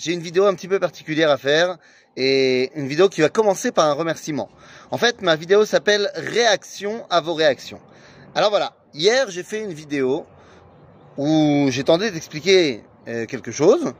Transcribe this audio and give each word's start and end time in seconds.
j'ai 0.00 0.14
une 0.14 0.22
vidéo 0.22 0.46
un 0.46 0.54
petit 0.54 0.68
peu 0.68 0.80
particulière 0.80 1.30
à 1.30 1.36
faire 1.36 1.76
et 2.16 2.72
une 2.74 2.88
vidéo 2.88 3.10
qui 3.10 3.20
va 3.20 3.28
commencer 3.28 3.70
par 3.70 3.84
un 3.84 3.92
remerciement. 3.92 4.48
En 4.90 4.96
fait, 4.96 5.20
ma 5.20 5.36
vidéo 5.36 5.66
s'appelle 5.66 6.10
Réaction 6.14 7.06
à 7.10 7.20
vos 7.20 7.34
réactions. 7.34 7.80
Alors 8.34 8.48
voilà, 8.48 8.72
hier 8.94 9.30
j'ai 9.30 9.42
fait 9.42 9.60
une 9.62 9.74
vidéo 9.74 10.24
où 11.18 11.66
j'ai 11.68 11.84
tenté 11.84 12.10
d'expliquer 12.10 12.82
euh, 13.08 13.26
quelque 13.26 13.52
chose 13.52 13.92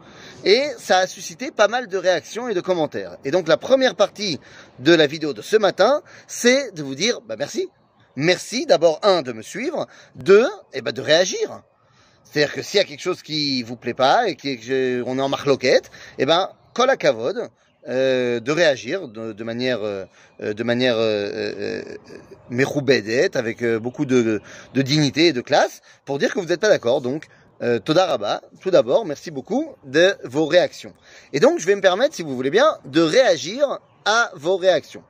et 0.43 0.63
ça 0.79 0.99
a 0.99 1.07
suscité 1.07 1.51
pas 1.51 1.69
mal 1.69 1.87
de 1.87 1.99
réactions 1.99 2.49
et 2.49 2.55
de 2.55 2.63
commentaires. 2.63 3.19
Et 3.27 3.31
donc 3.31 3.47
la 3.47 3.59
première 3.59 3.95
partie 3.95 4.41
de 4.79 4.95
la 4.95 5.07
vidéo 5.07 5.35
de 5.35 5.43
ce 5.43 5.59
matin, 5.59 6.01
c'est 6.27 6.75
de 6.75 6.83
vous 6.83 6.95
dire 6.95 7.21
bah 7.21 7.37
merci. 7.39 7.69
Merci 8.17 8.65
d'abord 8.65 9.01
un 9.03 9.21
de 9.21 9.33
me 9.33 9.43
suivre, 9.43 9.87
deux 10.15 10.47
et 10.73 10.79
eh 10.79 10.81
ben 10.81 10.93
de 10.93 11.03
réagir. 11.03 11.63
C'est-à-dire 12.25 12.55
que 12.55 12.63
s'il 12.63 12.79
y 12.79 12.81
a 12.81 12.85
quelque 12.85 13.01
chose 13.01 13.23
qui 13.23 13.63
vous 13.63 13.77
plaît 13.77 13.95
pas 13.95 14.29
et 14.29 14.37
qu'on 14.37 15.19
est 15.19 15.23
en 15.23 15.29
marloquette, 15.29 15.91
eh 16.19 16.27
ben, 16.27 16.51
kol 16.75 16.91
à 16.91 16.97
kavod, 16.97 17.51
euh, 17.89 18.41
de 18.41 18.53
réagir 18.53 19.09
de, 19.09 19.43
manière 19.43 19.81
euh, 19.83 20.05
de 20.39 20.63
manière 20.63 20.97
euh, 20.97 21.83
euh 22.51 23.31
avec 23.35 23.65
beaucoup 23.77 24.05
de, 24.05 24.43
dignité 24.75 25.29
et 25.29 25.33
de 25.33 25.41
classe 25.41 25.81
pour 26.05 26.19
dire 26.19 26.35
que 26.35 26.41
vous 26.41 26.47
n'êtes 26.47 26.61
pas 26.61 26.69
d'accord. 26.69 27.01
Donc, 27.01 27.27
euh, 27.63 27.79
Toda 27.79 28.41
tout 28.61 28.71
d'abord, 28.71 29.05
merci 29.05 29.31
beaucoup 29.31 29.75
de 29.85 30.15
vos 30.25 30.47
réactions. 30.47 30.95
Et 31.33 31.41
donc, 31.41 31.59
je 31.59 31.67
vais 31.67 31.75
me 31.75 31.83
permettre, 31.83 32.15
si 32.15 32.23
vous 32.23 32.35
voulez 32.35 32.51
bien, 32.51 32.79
de 32.87 33.03
réagir 33.03 33.79
à 34.05 34.31
vos 34.35 34.57
réactions. 34.57 35.03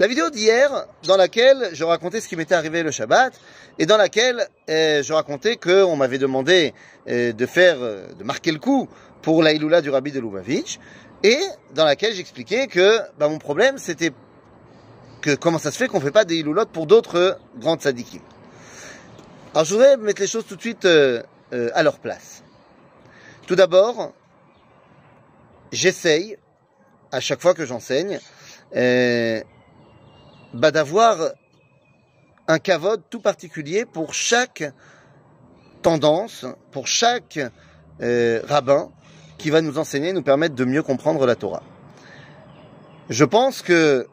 La 0.00 0.06
vidéo 0.06 0.30
d'hier, 0.30 0.86
dans 1.04 1.18
laquelle 1.18 1.68
je 1.74 1.84
racontais 1.84 2.22
ce 2.22 2.28
qui 2.28 2.34
m'était 2.34 2.54
arrivé 2.54 2.82
le 2.82 2.90
Shabbat, 2.90 3.38
et 3.78 3.84
dans 3.84 3.98
laquelle 3.98 4.48
euh, 4.70 5.02
je 5.02 5.12
racontais 5.12 5.56
qu'on 5.56 5.94
m'avait 5.94 6.16
demandé 6.16 6.72
euh, 7.06 7.34
de 7.34 7.44
faire, 7.44 7.76
euh, 7.82 8.06
de 8.18 8.24
marquer 8.24 8.50
le 8.50 8.58
coup 8.58 8.88
pour 9.20 9.42
la 9.42 9.52
du 9.52 9.90
Rabbi 9.90 10.10
de 10.10 10.18
Lubavitch, 10.18 10.78
et 11.22 11.38
dans 11.74 11.84
laquelle 11.84 12.14
j'expliquais 12.14 12.66
que 12.66 12.98
bah, 13.18 13.28
mon 13.28 13.36
problème 13.36 13.76
c'était 13.76 14.10
que 15.20 15.34
comment 15.34 15.58
ça 15.58 15.70
se 15.70 15.76
fait 15.76 15.86
qu'on 15.86 16.00
fait 16.00 16.10
pas 16.10 16.24
des 16.24 16.36
Iloulot 16.36 16.64
pour 16.64 16.86
d'autres 16.86 17.38
grandes 17.58 17.82
sadikim. 17.82 18.22
Alors 19.52 19.66
je 19.66 19.74
voudrais 19.74 19.98
mettre 19.98 20.22
les 20.22 20.28
choses 20.28 20.46
tout 20.46 20.56
de 20.56 20.62
suite 20.62 20.86
à 20.86 21.82
leur 21.82 21.98
place. 21.98 22.42
Tout 23.46 23.54
d'abord, 23.54 24.14
j'essaye, 25.72 26.38
à 27.12 27.20
chaque 27.20 27.42
fois 27.42 27.52
que 27.52 27.66
j'enseigne, 27.66 28.18
bah, 30.54 30.70
d'avoir 30.70 31.16
un 32.48 32.58
cavode 32.58 33.02
tout 33.10 33.20
particulier 33.20 33.84
pour 33.84 34.14
chaque 34.14 34.64
tendance, 35.82 36.46
pour 36.72 36.86
chaque 36.86 37.38
euh, 38.00 38.40
rabbin 38.46 38.90
qui 39.38 39.50
va 39.50 39.60
nous 39.60 39.78
enseigner, 39.78 40.12
nous 40.12 40.22
permettre 40.22 40.54
de 40.54 40.64
mieux 40.64 40.82
comprendre 40.82 41.24
la 41.26 41.36
Torah. 41.36 41.62
Je 43.08 43.24
pense 43.24 43.62
que 43.62 44.06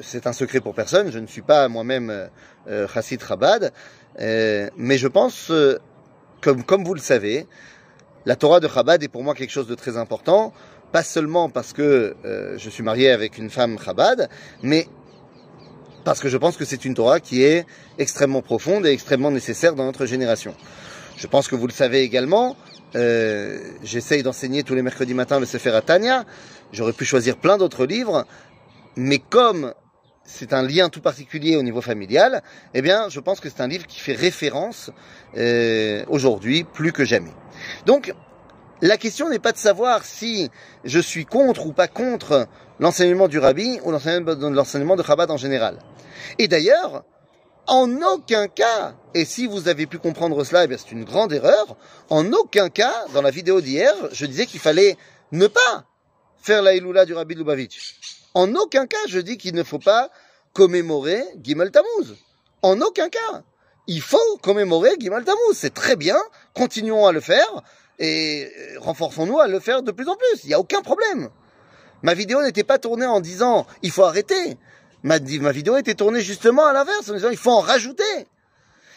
c'est 0.00 0.26
un 0.26 0.32
secret 0.32 0.60
pour 0.60 0.74
personne, 0.74 1.10
je 1.10 1.18
ne 1.18 1.26
suis 1.26 1.42
pas 1.42 1.68
moi-même 1.68 2.28
euh, 2.68 2.88
chassid 2.88 3.22
Chabad, 3.22 3.72
euh, 4.20 4.68
mais 4.76 4.98
je 4.98 5.08
pense, 5.08 5.50
euh, 5.50 5.78
comme, 6.40 6.64
comme 6.64 6.84
vous 6.84 6.94
le 6.94 7.00
savez, 7.00 7.46
la 8.24 8.36
Torah 8.36 8.60
de 8.60 8.68
Chabad 8.68 9.02
est 9.02 9.08
pour 9.08 9.22
moi 9.22 9.34
quelque 9.34 9.52
chose 9.52 9.68
de 9.68 9.74
très 9.74 9.96
important, 9.96 10.52
pas 10.92 11.02
seulement 11.02 11.48
parce 11.48 11.72
que 11.72 12.16
je 12.56 12.70
suis 12.70 12.82
marié 12.82 13.10
avec 13.10 13.38
une 13.38 13.50
femme 13.50 13.78
Chabad, 13.78 14.28
mais 14.62 14.88
parce 16.06 16.20
que 16.20 16.28
je 16.28 16.36
pense 16.36 16.56
que 16.56 16.64
c'est 16.64 16.84
une 16.84 16.94
Torah 16.94 17.18
qui 17.18 17.42
est 17.42 17.66
extrêmement 17.98 18.40
profonde 18.40 18.86
et 18.86 18.90
extrêmement 18.90 19.32
nécessaire 19.32 19.74
dans 19.74 19.84
notre 19.84 20.06
génération. 20.06 20.54
Je 21.16 21.26
pense 21.26 21.48
que 21.48 21.56
vous 21.56 21.66
le 21.66 21.72
savez 21.72 22.02
également, 22.02 22.56
euh, 22.94 23.58
j'essaye 23.82 24.22
d'enseigner 24.22 24.62
tous 24.62 24.76
les 24.76 24.82
mercredis 24.82 25.14
matins 25.14 25.40
le 25.40 25.46
Sefer 25.46 25.70
Atania, 25.70 26.24
j'aurais 26.70 26.92
pu 26.92 27.04
choisir 27.04 27.36
plein 27.36 27.58
d'autres 27.58 27.86
livres, 27.86 28.24
mais 28.94 29.18
comme 29.18 29.74
c'est 30.22 30.52
un 30.52 30.62
lien 30.62 30.90
tout 30.90 31.00
particulier 31.00 31.56
au 31.56 31.64
niveau 31.64 31.80
familial, 31.80 32.40
eh 32.72 32.82
bien, 32.82 33.08
je 33.08 33.18
pense 33.18 33.40
que 33.40 33.48
c'est 33.48 33.60
un 33.60 33.68
livre 33.68 33.88
qui 33.88 33.98
fait 33.98 34.14
référence 34.14 34.92
euh, 35.36 36.04
aujourd'hui 36.06 36.62
plus 36.62 36.92
que 36.92 37.04
jamais. 37.04 37.34
Donc, 37.84 38.14
la 38.80 38.96
question 38.96 39.28
n'est 39.28 39.40
pas 39.40 39.50
de 39.50 39.58
savoir 39.58 40.04
si 40.04 40.50
je 40.84 41.00
suis 41.00 41.24
contre 41.24 41.66
ou 41.66 41.72
pas 41.72 41.88
contre 41.88 42.46
l'enseignement 42.78 43.26
du 43.26 43.40
rabbi 43.40 43.80
ou 43.82 43.90
l'enseignement 43.90 44.94
de 44.94 45.02
Chabad 45.02 45.32
en 45.32 45.36
général. 45.36 45.78
Et 46.38 46.48
d'ailleurs, 46.48 47.04
en 47.66 48.00
aucun 48.02 48.48
cas, 48.48 48.94
et 49.14 49.24
si 49.24 49.46
vous 49.46 49.68
avez 49.68 49.86
pu 49.86 49.98
comprendre 49.98 50.44
cela, 50.44 50.64
eh 50.64 50.76
c'est 50.76 50.92
une 50.92 51.04
grande 51.04 51.32
erreur, 51.32 51.76
en 52.10 52.32
aucun 52.32 52.68
cas, 52.68 53.06
dans 53.12 53.22
la 53.22 53.30
vidéo 53.30 53.60
d'hier, 53.60 53.92
je 54.12 54.26
disais 54.26 54.46
qu'il 54.46 54.60
fallait 54.60 54.96
ne 55.32 55.46
pas 55.46 55.84
faire 56.42 56.62
la 56.62 57.04
du 57.04 57.14
Rabbi 57.14 57.34
Lubavitch. 57.34 57.96
En 58.34 58.54
aucun 58.54 58.86
cas, 58.86 59.04
je 59.08 59.18
dis 59.18 59.36
qu'il 59.36 59.54
ne 59.54 59.64
faut 59.64 59.78
pas 59.78 60.10
commémorer 60.52 61.24
Gimel 61.42 61.70
Tammuz. 61.70 62.16
En 62.62 62.80
aucun 62.80 63.08
cas. 63.08 63.42
Il 63.88 64.00
faut 64.00 64.36
commémorer 64.42 64.90
Gimel 64.98 65.24
Tammuz. 65.24 65.54
C'est 65.54 65.74
très 65.74 65.96
bien. 65.96 66.16
Continuons 66.54 67.06
à 67.06 67.12
le 67.12 67.20
faire 67.20 67.62
et 67.98 68.50
renforçons-nous 68.78 69.40
à 69.40 69.48
le 69.48 69.58
faire 69.58 69.82
de 69.82 69.90
plus 69.90 70.08
en 70.08 70.16
plus. 70.16 70.44
Il 70.44 70.48
n'y 70.48 70.54
a 70.54 70.60
aucun 70.60 70.82
problème. 70.82 71.30
Ma 72.02 72.14
vidéo 72.14 72.42
n'était 72.42 72.64
pas 72.64 72.78
tournée 72.78 73.06
en 73.06 73.20
disant 73.20 73.66
il 73.82 73.90
faut 73.90 74.04
arrêter. 74.04 74.56
Ma, 75.06 75.18
vidéo 75.52 75.76
était 75.76 75.94
tournée 75.94 76.20
justement 76.20 76.66
à 76.66 76.72
l'inverse, 76.72 77.08
en 77.08 77.14
disant 77.14 77.30
il 77.30 77.36
faut 77.36 77.52
en 77.52 77.60
rajouter. 77.60 78.26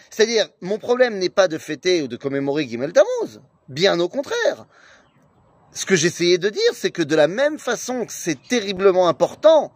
C'est-à-dire, 0.09 0.49
mon 0.59 0.79
problème 0.79 1.19
n'est 1.19 1.29
pas 1.29 1.47
de 1.47 1.59
fêter 1.59 2.01
ou 2.01 2.07
de 2.07 2.17
commémorer 2.17 2.67
Gimel 2.67 2.93
Tammuz. 2.93 3.41
Bien 3.67 3.99
au 3.99 4.09
contraire. 4.09 4.65
Ce 5.71 5.85
que 5.85 5.95
j'essayais 5.95 6.39
de 6.39 6.49
dire, 6.49 6.71
c'est 6.73 6.89
que 6.89 7.03
de 7.03 7.15
la 7.15 7.27
même 7.27 7.59
façon 7.59 8.07
que 8.07 8.11
c'est 8.11 8.41
terriblement 8.41 9.07
important 9.07 9.71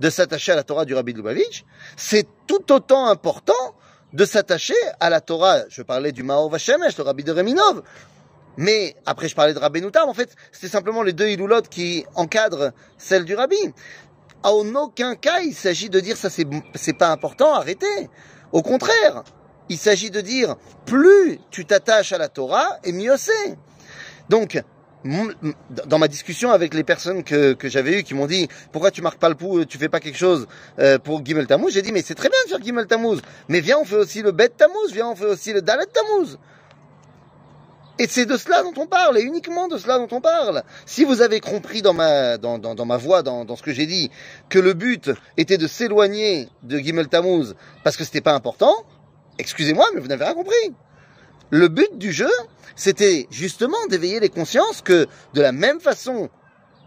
de 0.00 0.10
s'attacher 0.10 0.50
à 0.50 0.56
la 0.56 0.64
Torah 0.64 0.84
du 0.84 0.94
Rabbi 0.94 1.12
Lubavitch, 1.12 1.64
c'est 1.96 2.26
tout 2.48 2.72
autant 2.72 3.06
important 3.06 3.76
de 4.12 4.24
s'attacher 4.24 4.74
à 4.98 5.08
la 5.08 5.20
Torah. 5.20 5.60
Je 5.68 5.82
parlais 5.82 6.10
du 6.10 6.24
Mao 6.24 6.48
Vashemesh, 6.48 6.98
le 6.98 7.04
Rabbi 7.04 7.22
de 7.22 7.30
Reminov, 7.30 7.84
mais 8.56 8.96
après, 9.06 9.28
je 9.28 9.36
parlais 9.36 9.54
de 9.54 9.58
Rabbi 9.58 9.80
Noutam. 9.80 10.08
En 10.08 10.14
fait, 10.14 10.34
c'était 10.50 10.68
simplement 10.68 11.02
les 11.02 11.12
deux 11.12 11.28
Iloulot 11.28 11.62
qui 11.62 12.04
encadrent 12.16 12.72
celle 12.98 13.24
du 13.24 13.34
Rabbi. 13.34 13.72
En 14.42 14.74
aucun 14.74 15.16
cas, 15.16 15.40
il 15.40 15.54
s'agit 15.54 15.90
de 15.90 16.00
dire 16.00 16.16
ça, 16.16 16.30
c'est 16.30 16.92
pas 16.94 17.10
important, 17.10 17.54
arrêtez. 17.54 18.08
Au 18.52 18.62
contraire, 18.62 19.22
il 19.68 19.78
s'agit 19.78 20.10
de 20.10 20.20
dire 20.20 20.56
plus 20.86 21.38
tu 21.50 21.66
t'attaches 21.66 22.12
à 22.12 22.18
la 22.18 22.28
Torah, 22.28 22.78
et 22.84 22.92
mieux 22.92 23.16
c'est. 23.16 23.56
Donc, 24.28 24.62
dans 25.04 25.98
ma 25.98 26.08
discussion 26.08 26.50
avec 26.50 26.74
les 26.74 26.84
personnes 26.84 27.24
que, 27.24 27.54
que 27.54 27.68
j'avais 27.68 28.00
eues 28.00 28.02
qui 28.02 28.14
m'ont 28.14 28.26
dit 28.26 28.48
pourquoi 28.72 28.90
tu 28.90 29.00
marques 29.00 29.18
pas 29.18 29.28
le 29.28 29.34
pouls, 29.34 29.64
tu 29.64 29.78
fais 29.78 29.88
pas 29.88 30.00
quelque 30.00 30.18
chose 30.18 30.46
euh, 30.78 30.98
pour 30.98 31.24
Gimel 31.24 31.46
Tammuz, 31.46 31.72
j'ai 31.72 31.82
dit 31.82 31.92
mais 31.92 32.02
c'est 32.02 32.14
très 32.14 32.28
bien 32.28 32.38
de 32.44 32.50
faire 32.50 32.62
Gimel 32.62 32.86
Tammuz, 32.86 33.20
mais 33.48 33.60
viens 33.60 33.78
on 33.80 33.84
fait 33.84 33.96
aussi 33.96 34.20
le 34.20 34.32
Bet 34.32 34.50
Tammuz, 34.50 34.92
viens 34.92 35.08
on 35.08 35.16
fait 35.16 35.26
aussi 35.26 35.52
le 35.52 35.62
Dalet 35.62 35.86
Tammuz. 35.86 36.38
Et 38.00 38.06
c'est 38.08 38.24
de 38.24 38.38
cela 38.38 38.62
dont 38.62 38.72
on 38.78 38.86
parle, 38.86 39.18
et 39.18 39.20
uniquement 39.20 39.68
de 39.68 39.76
cela 39.76 39.98
dont 39.98 40.08
on 40.10 40.22
parle. 40.22 40.62
Si 40.86 41.04
vous 41.04 41.20
avez 41.20 41.38
compris 41.38 41.82
dans 41.82 41.92
ma, 41.92 42.38
dans, 42.38 42.58
dans, 42.58 42.86
ma 42.86 42.96
voix, 42.96 43.22
dans, 43.22 43.44
dans 43.44 43.56
ce 43.56 43.62
que 43.62 43.74
j'ai 43.74 43.84
dit, 43.84 44.10
que 44.48 44.58
le 44.58 44.72
but 44.72 45.10
était 45.36 45.58
de 45.58 45.66
s'éloigner 45.66 46.48
de 46.62 46.78
Gimel 46.78 47.08
Tammuz 47.08 47.54
parce 47.84 47.98
que 47.98 48.04
c'était 48.04 48.22
pas 48.22 48.32
important, 48.32 48.74
excusez-moi, 49.36 49.84
mais 49.92 50.00
vous 50.00 50.08
n'avez 50.08 50.24
rien 50.24 50.32
compris. 50.32 50.72
Le 51.50 51.68
but 51.68 51.98
du 51.98 52.10
jeu, 52.10 52.30
c'était 52.74 53.26
justement 53.30 53.76
d'éveiller 53.90 54.18
les 54.18 54.30
consciences 54.30 54.80
que 54.80 55.06
de 55.34 55.42
la 55.42 55.52
même 55.52 55.78
façon 55.78 56.30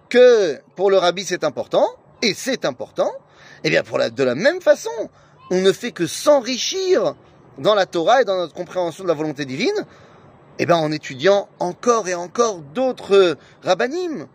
que 0.09 0.59
pour 0.75 0.89
le 0.89 0.97
rabbi 0.97 1.25
c'est 1.25 1.43
important, 1.43 1.85
et 2.23 2.33
c'est 2.33 2.65
important, 2.65 3.11
eh 3.63 3.69
bien 3.69 3.83
pour 3.83 3.99
la, 3.99 4.09
de 4.09 4.23
la 4.23 4.33
même 4.33 4.61
façon, 4.61 4.89
on 5.51 5.61
ne 5.61 5.71
fait 5.71 5.91
que 5.91 6.07
s'enrichir 6.07 7.13
dans 7.59 7.75
la 7.75 7.85
Torah 7.85 8.23
et 8.23 8.25
dans 8.25 8.37
notre 8.37 8.55
compréhension 8.55 9.03
de 9.03 9.09
la 9.09 9.13
volonté 9.13 9.45
divine 9.45 9.85
eh 10.59 10.65
ben, 10.65 10.75
en 10.75 10.91
étudiant 10.91 11.49
encore 11.59 12.07
et 12.07 12.15
encore 12.15 12.59
d'autres 12.59 13.37
rabbinim. 13.63 14.27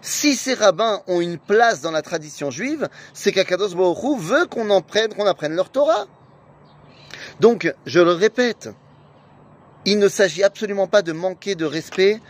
Si 0.00 0.34
ces 0.34 0.54
rabbins 0.54 1.02
ont 1.06 1.20
une 1.20 1.38
place 1.38 1.80
dans 1.80 1.92
la 1.92 2.02
tradition 2.02 2.50
juive, 2.50 2.88
c'est 3.14 3.30
qu'Akados 3.30 3.74
Baruch 3.76 4.18
veut 4.18 4.46
qu'on 4.46 4.68
en 4.70 4.80
prenne, 4.80 5.14
qu'on 5.14 5.26
apprenne 5.26 5.54
leur 5.54 5.70
Torah. 5.70 6.06
Donc, 7.38 7.72
je 7.86 8.00
le 8.00 8.12
répète, 8.12 8.70
il 9.84 9.98
ne 9.98 10.08
s'agit 10.08 10.42
absolument 10.42 10.88
pas 10.88 11.02
de 11.02 11.12
manquer 11.12 11.54
de 11.54 11.64
respect 11.64 12.20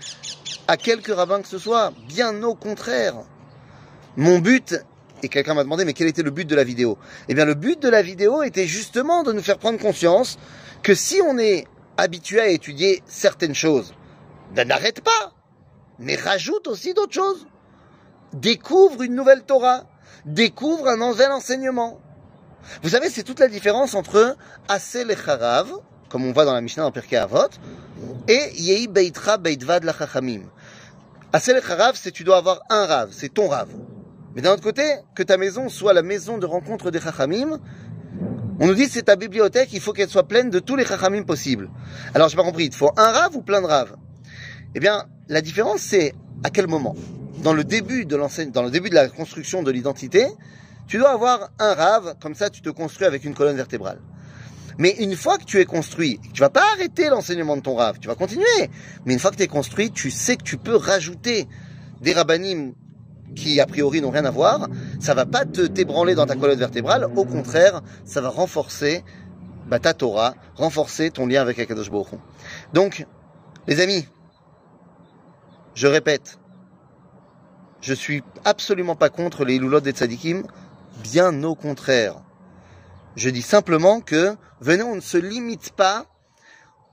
à 0.69 0.77
quelque 0.77 1.13
rabbin 1.13 1.41
que 1.41 1.49
ce 1.49 1.59
soit, 1.59 1.93
bien 2.09 2.43
au 2.43 2.55
contraire. 2.55 3.15
Mon 4.17 4.39
but, 4.39 4.75
et 5.23 5.29
quelqu'un 5.29 5.55
m'a 5.55 5.65
demandé, 5.65 5.87
mais 5.87 5.95
quel 5.95 6.09
était 6.09 6.23
le 6.23 6.31
but 6.31 6.47
de 6.47 6.55
la 6.55 6.65
vidéo? 6.65 6.99
Eh 7.29 7.35
bien, 7.35 7.47
le 7.47 7.55
but 7.55 7.81
de 7.81 7.89
la 7.89 8.03
vidéo 8.03 8.43
était 8.43 8.67
justement 8.67 9.23
de 9.23 9.33
nous 9.33 9.43
faire 9.43 9.59
prendre 9.59 9.79
conscience 9.79 10.39
que 10.83 10.95
si 10.95 11.21
on 11.27 11.39
est 11.39 11.67
habitué 11.97 12.41
à 12.41 12.49
étudier 12.49 13.03
certaines 13.07 13.55
choses, 13.55 13.95
ben, 14.55 14.69
n'arrête 14.69 15.01
pas, 15.01 15.33
mais 15.99 16.17
rajoute 16.17 16.69
aussi 16.69 16.95
d'autres 16.95 17.15
choses. 17.15 17.47
Découvre 18.33 19.03
une 19.03 19.15
nouvelle 19.15 19.43
Torah, 19.43 19.85
découvre 20.25 20.89
un 20.89 20.97
nouvel 20.97 21.31
enseignement. 21.33 22.01
Vous 22.83 22.91
savez, 22.91 23.11
c'est 23.11 23.25
toute 23.25 23.41
la 23.41 23.49
différence 23.49 23.95
entre 23.95 24.37
Asel 24.69 25.11
et 25.11 25.17
Charav, 25.17 25.73
comme 26.09 26.25
on 26.25 26.33
voit 26.33 26.45
dans 26.45 26.53
la 26.53 26.61
Mishnah 26.61 26.87
en 26.87 26.93
Pirkei 26.93 27.17
Avot, 27.17 27.49
et 28.29 28.53
Yei 28.55 28.87
Beitra 28.87 29.39
Beitvad 29.39 29.85
la 29.85 29.95
Aselech 31.35 31.65
Rav, 31.65 31.97
c'est 31.97 32.11
tu 32.11 32.25
dois 32.25 32.37
avoir 32.37 32.61
un 32.69 32.85
Rav, 32.85 33.09
c'est 33.13 33.33
ton 33.33 33.49
Rav. 33.49 33.69
Mais 34.35 34.43
d'un 34.43 34.53
autre 34.53 34.63
côté, 34.63 34.83
que 35.15 35.23
ta 35.23 35.39
maison 35.39 35.71
soit 35.71 35.95
la 35.95 36.03
maison 36.03 36.37
de 36.37 36.45
rencontre 36.45 36.91
des 36.91 37.01
Chachamim, 37.01 37.59
on 38.63 38.69
nous 38.69 38.75
dit 38.75 38.87
c'est 38.89 39.03
ta 39.03 39.17
bibliothèque, 39.17 39.71
il 39.73 39.81
faut 39.81 39.93
qu'elle 39.93 40.09
soit 40.09 40.29
pleine 40.29 40.49
de 40.49 40.61
tous 40.61 40.77
les 40.77 40.87
Chachamim 40.87 41.25
possibles. 41.25 41.69
Alors 42.15 42.29
j'ai 42.29 42.37
pas 42.37 42.45
compris, 42.45 42.67
il 42.67 42.73
faut 42.73 42.93
un 42.97 43.11
Rav 43.11 43.35
ou 43.35 43.43
plein 43.43 43.61
de 43.61 43.67
Rav? 43.67 43.97
Eh 44.77 44.79
bien, 44.79 45.07
la 45.27 45.41
différence 45.41 45.81
c'est 45.81 46.15
à 46.45 46.51
quel 46.51 46.69
moment? 46.69 46.95
Dans 47.43 47.55
le 47.55 47.65
début 47.65 48.05
de 48.05 48.17
dans 48.53 48.63
le 48.63 48.71
début 48.71 48.89
de 48.89 48.95
la 48.95 49.09
construction 49.09 49.65
de 49.65 49.73
l'identité, 49.73 50.29
tu 50.87 50.99
dois 50.99 51.11
avoir 51.11 51.51
un 51.59 51.75
Rav, 51.75 52.15
comme 52.23 52.37
ça 52.37 52.51
tu 52.51 52.63
te 52.63 52.71
construis 52.71 53.05
avec 53.05 53.25
une 53.25 53.35
colonne 53.35 53.57
vertébrale. 53.57 53.99
Mais 54.79 54.91
une 55.01 55.17
fois 55.17 55.39
que 55.39 55.45
tu 55.45 55.59
es 55.59 55.65
construit, 55.65 56.21
tu 56.33 56.39
vas 56.39 56.51
pas 56.51 56.63
arrêter 56.77 57.09
l'enseignement 57.09 57.57
de 57.57 57.63
ton 57.63 57.75
Rav, 57.75 57.99
tu 57.99 58.07
vas 58.07 58.15
continuer. 58.15 58.71
Mais 59.05 59.15
une 59.15 59.19
fois 59.19 59.33
que 59.33 59.37
tu 59.39 59.43
es 59.43 59.49
construit, 59.49 59.91
tu 59.91 60.13
sais 60.13 60.37
que 60.37 60.45
tu 60.45 60.57
peux 60.57 60.77
rajouter 60.77 61.49
des 62.01 62.13
rabbinim 62.13 62.75
qui 63.35 63.61
a 63.61 63.67
priori 63.67 64.01
n'ont 64.01 64.11
rien 64.11 64.25
à 64.25 64.31
voir, 64.31 64.69
ça 65.01 65.15
va 65.15 65.27
pas 65.27 65.45
te 65.45 65.63
t'ébranler 65.63 66.15
dans 66.15 66.27
ta 66.27 66.37
colonne 66.37 66.59
vertébrale, 66.59 67.09
au 67.17 67.25
contraire, 67.25 67.81
ça 68.05 68.21
va 68.21 68.29
renforcer 68.29 69.05
bah, 69.67 69.79
ta 69.79 69.95
Torah, 69.95 70.35
renforcer 70.55 71.11
ton 71.11 71.27
lien 71.27 71.41
avec 71.41 71.59
Akadosh 71.59 71.91
Baruch 71.91 72.09
Donc, 72.73 73.07
les 73.67 73.81
amis, 73.81 74.07
je 75.75 75.87
répète, 75.87 76.39
je 77.81 77.95
suis 77.95 78.23
absolument 78.45 78.97
pas 78.97 79.09
contre 79.09 79.45
les 79.45 79.57
iloulotes 79.57 79.85
des 79.85 79.93
tzadikim, 79.93 80.45
bien 81.03 81.43
au 81.43 81.55
contraire. 81.55 82.23
Je 83.17 83.29
dis 83.31 83.43
simplement 83.43 84.01
que, 84.01 84.37
venez, 84.61 84.83
on 84.83 84.97
ne 84.97 85.01
se 85.01 85.19
limite 85.19 85.73
pas 85.73 86.07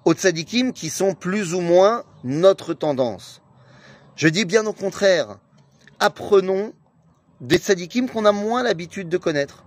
aux 0.05 0.13
tzadikim 0.13 0.73
qui 0.73 0.89
sont 0.89 1.13
plus 1.13 1.53
ou 1.53 1.61
moins 1.61 2.03
notre 2.23 2.73
tendance. 2.73 3.41
Je 4.15 4.27
dis 4.27 4.45
bien 4.45 4.65
au 4.65 4.73
contraire, 4.73 5.37
apprenons 5.99 6.73
des 7.41 7.57
tzadikim 7.57 8.09
qu'on 8.09 8.25
a 8.25 8.31
moins 8.31 8.63
l'habitude 8.63 9.09
de 9.09 9.17
connaître. 9.17 9.63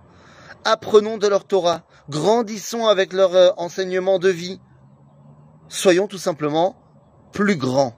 Apprenons 0.65 1.17
de 1.17 1.27
leur 1.27 1.45
Torah, 1.45 1.83
grandissons 2.09 2.87
avec 2.87 3.13
leur 3.13 3.35
euh, 3.35 3.49
enseignement 3.57 4.19
de 4.19 4.29
vie. 4.29 4.59
Soyons 5.67 6.07
tout 6.07 6.17
simplement 6.17 6.75
plus 7.31 7.55
grands. 7.55 7.95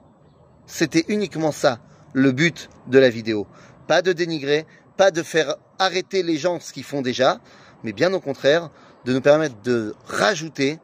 C'était 0.65 1.05
uniquement 1.09 1.51
ça, 1.51 1.79
le 2.13 2.31
but 2.31 2.69
de 2.87 2.97
la 2.97 3.09
vidéo. 3.09 3.47
Pas 3.87 4.01
de 4.01 4.13
dénigrer, 4.13 4.65
pas 4.97 5.11
de 5.11 5.21
faire 5.21 5.55
arrêter 5.77 6.23
les 6.23 6.37
gens 6.37 6.59
ce 6.59 6.73
qu'ils 6.73 6.83
font 6.83 7.01
déjà, 7.01 7.39
mais 7.83 7.93
bien 7.93 8.13
au 8.13 8.19
contraire, 8.19 8.71
de 9.03 9.13
nous 9.13 9.21
permettre 9.21 9.61
de 9.61 9.93
rajouter, 10.05 10.79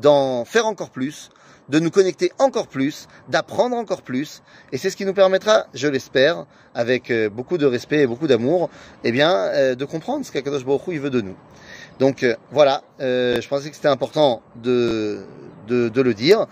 d'en 0.00 0.44
faire 0.44 0.66
encore 0.66 0.90
plus, 0.90 1.30
de 1.68 1.78
nous 1.78 1.90
connecter 1.90 2.32
encore 2.38 2.66
plus, 2.66 3.08
d'apprendre 3.28 3.76
encore 3.76 4.02
plus, 4.02 4.42
et 4.72 4.78
c'est 4.78 4.90
ce 4.90 4.96
qui 4.96 5.04
nous 5.04 5.14
permettra, 5.14 5.66
je 5.74 5.88
l'espère, 5.88 6.46
avec 6.74 7.10
euh, 7.10 7.28
beaucoup 7.28 7.58
de 7.58 7.66
respect 7.66 8.00
et 8.00 8.06
beaucoup 8.06 8.26
d'amour, 8.26 8.68
eh 9.04 9.12
bien, 9.12 9.32
euh, 9.32 9.74
de 9.74 9.84
comprendre 9.84 10.24
ce 10.24 10.32
qu'Akadosh 10.32 10.64
Baruch 10.64 10.82
il 10.88 11.00
veut 11.00 11.10
de 11.10 11.20
nous. 11.20 11.36
Donc 11.98 12.22
euh, 12.22 12.34
voilà, 12.50 12.82
je 12.98 13.46
pensais 13.48 13.70
que 13.70 13.76
c'était 13.76 13.88
important 13.88 14.42
de, 14.56 15.24
de, 15.68 16.02
le 16.02 16.14
dire. 16.14 16.46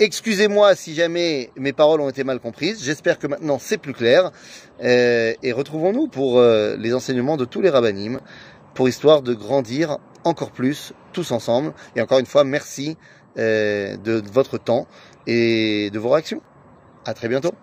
Excusez-moi 0.00 0.74
si 0.74 0.94
jamais 0.94 1.50
mes 1.56 1.72
paroles 1.72 2.00
ont 2.00 2.08
été 2.08 2.24
mal 2.24 2.38
comprises. 2.38 2.82
J'espère 2.82 3.18
que 3.18 3.26
maintenant 3.26 3.58
c'est 3.60 3.78
plus 3.78 3.92
clair. 3.92 4.30
Et 4.80 5.52
retrouvons-nous 5.52 6.06
pour 6.06 6.40
les 6.40 6.94
enseignements 6.94 7.36
de 7.36 7.44
tous 7.44 7.60
les 7.60 7.68
rabbinim, 7.68 8.20
pour 8.78 8.88
histoire 8.88 9.22
de 9.22 9.34
grandir 9.34 9.98
encore 10.22 10.52
plus 10.52 10.92
tous 11.12 11.32
ensemble. 11.32 11.72
Et 11.96 12.00
encore 12.00 12.20
une 12.20 12.26
fois, 12.26 12.44
merci 12.44 12.96
euh, 13.36 13.96
de 13.96 14.22
votre 14.32 14.56
temps 14.56 14.86
et 15.26 15.90
de 15.90 15.98
vos 15.98 16.10
réactions. 16.10 16.40
À 17.04 17.12
très 17.12 17.26
bientôt. 17.26 17.54